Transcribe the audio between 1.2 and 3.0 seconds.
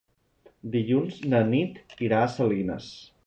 na Nit irà a Salines.